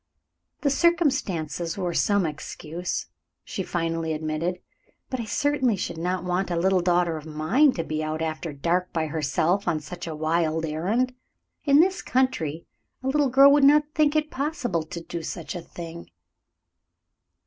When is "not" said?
5.99-6.23, 13.63-13.93